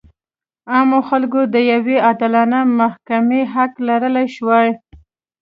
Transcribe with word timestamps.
عامو 0.71 0.99
خلکو 1.09 1.41
د 1.53 1.55
یوې 1.71 1.95
عادلانه 2.05 2.59
محکمې 2.79 3.41
حق 3.53 3.71
لرلی 3.87 4.27
شوای. 4.35 4.69